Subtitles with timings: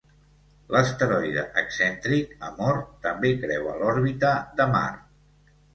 [0.75, 5.59] L'asteroide excèntric Amor també creua l'òrbita de Mart.